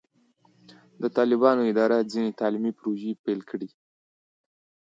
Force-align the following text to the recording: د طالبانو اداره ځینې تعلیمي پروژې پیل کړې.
د 1.01 1.03
طالبانو 1.17 1.61
اداره 1.71 1.97
ځینې 2.11 2.29
تعلیمي 2.39 2.71
پروژې 2.79 3.11
پیل 3.23 3.39
کړې. 3.49 3.69